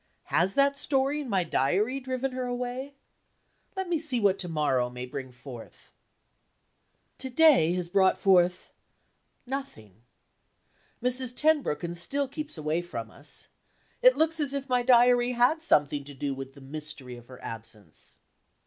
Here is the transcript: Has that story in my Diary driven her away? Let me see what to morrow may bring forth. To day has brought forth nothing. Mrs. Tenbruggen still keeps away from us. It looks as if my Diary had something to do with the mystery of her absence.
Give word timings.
Has 0.33 0.55
that 0.55 0.79
story 0.79 1.21
in 1.21 1.29
my 1.29 1.43
Diary 1.43 1.99
driven 1.99 2.31
her 2.31 2.45
away? 2.47 2.95
Let 3.75 3.87
me 3.87 3.99
see 3.99 4.19
what 4.19 4.39
to 4.39 4.47
morrow 4.49 4.89
may 4.89 5.05
bring 5.05 5.31
forth. 5.31 5.93
To 7.19 7.29
day 7.29 7.73
has 7.73 7.87
brought 7.87 8.17
forth 8.17 8.71
nothing. 9.45 9.93
Mrs. 11.03 11.35
Tenbruggen 11.35 11.93
still 11.93 12.27
keeps 12.27 12.57
away 12.57 12.81
from 12.81 13.11
us. 13.11 13.47
It 14.01 14.17
looks 14.17 14.39
as 14.39 14.55
if 14.55 14.67
my 14.67 14.81
Diary 14.81 15.33
had 15.33 15.61
something 15.61 16.03
to 16.05 16.15
do 16.15 16.33
with 16.33 16.55
the 16.55 16.61
mystery 16.61 17.15
of 17.15 17.27
her 17.27 17.39
absence. 17.43 18.17